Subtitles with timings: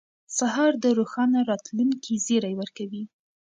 [0.37, 3.03] سهار د روښانه راتلونکي زیری ورکوي.